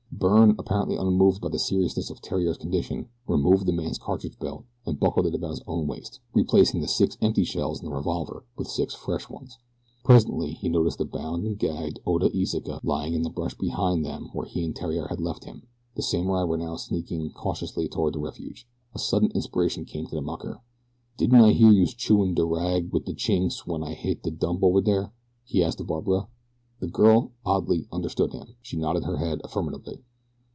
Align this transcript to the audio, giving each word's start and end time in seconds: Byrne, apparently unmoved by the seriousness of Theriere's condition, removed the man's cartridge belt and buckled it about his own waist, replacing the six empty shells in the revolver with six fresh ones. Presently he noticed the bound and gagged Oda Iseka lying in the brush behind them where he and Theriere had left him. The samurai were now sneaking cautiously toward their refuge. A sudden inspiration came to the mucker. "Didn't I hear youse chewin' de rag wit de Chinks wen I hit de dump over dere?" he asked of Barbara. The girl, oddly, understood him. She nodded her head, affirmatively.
Byrne, 0.13 0.53
apparently 0.59 0.97
unmoved 0.97 1.41
by 1.41 1.49
the 1.49 1.57
seriousness 1.57 2.11
of 2.11 2.19
Theriere's 2.19 2.59
condition, 2.59 3.09
removed 3.25 3.65
the 3.65 3.71
man's 3.73 3.97
cartridge 3.97 4.37
belt 4.37 4.65
and 4.85 4.99
buckled 4.99 5.25
it 5.25 5.33
about 5.33 5.49
his 5.49 5.63
own 5.65 5.87
waist, 5.87 6.19
replacing 6.35 6.79
the 6.81 6.87
six 6.87 7.17
empty 7.21 7.43
shells 7.43 7.81
in 7.81 7.89
the 7.89 7.95
revolver 7.95 8.45
with 8.55 8.67
six 8.67 8.93
fresh 8.93 9.27
ones. 9.31 9.57
Presently 10.03 10.51
he 10.51 10.69
noticed 10.69 10.99
the 10.99 11.05
bound 11.05 11.43
and 11.47 11.57
gagged 11.57 12.01
Oda 12.05 12.29
Iseka 12.37 12.81
lying 12.83 13.15
in 13.15 13.23
the 13.23 13.31
brush 13.31 13.55
behind 13.55 14.05
them 14.05 14.29
where 14.31 14.45
he 14.45 14.63
and 14.63 14.75
Theriere 14.77 15.07
had 15.07 15.19
left 15.19 15.45
him. 15.45 15.65
The 15.95 16.03
samurai 16.03 16.43
were 16.43 16.57
now 16.57 16.75
sneaking 16.75 17.31
cautiously 17.31 17.87
toward 17.87 18.13
their 18.13 18.21
refuge. 18.21 18.67
A 18.93 18.99
sudden 18.99 19.31
inspiration 19.33 19.85
came 19.85 20.05
to 20.05 20.13
the 20.13 20.21
mucker. 20.21 20.61
"Didn't 21.17 21.41
I 21.41 21.53
hear 21.53 21.71
youse 21.71 21.95
chewin' 21.95 22.35
de 22.35 22.45
rag 22.45 22.91
wit 22.93 23.07
de 23.07 23.15
Chinks 23.15 23.65
wen 23.65 23.81
I 23.81 23.95
hit 23.95 24.21
de 24.21 24.29
dump 24.29 24.61
over 24.63 24.81
dere?" 24.81 25.13
he 25.45 25.63
asked 25.63 25.81
of 25.81 25.87
Barbara. 25.87 26.27
The 26.79 26.87
girl, 26.87 27.31
oddly, 27.43 27.87
understood 27.91 28.33
him. 28.33 28.55
She 28.61 28.77
nodded 28.77 29.05
her 29.05 29.17
head, 29.17 29.41
affirmatively. 29.43 30.03